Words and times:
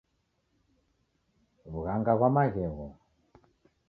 Wughanga 1.71 2.13
ghwa 2.17 2.29
maghegho 2.35 2.87